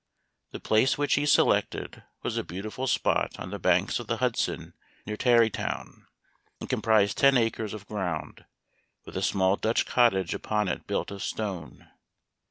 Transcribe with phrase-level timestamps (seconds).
[0.49, 4.73] The place which he selected was a beautiful spot on the banks of the Hudson
[5.05, 6.07] near Tarrytown,
[6.59, 8.45] and comprised ten acres of ground,
[9.05, 11.87] with a small Dutch cottage upon it built of stone.